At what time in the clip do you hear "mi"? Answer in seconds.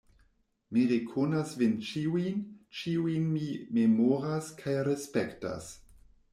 0.77-0.85, 3.37-3.45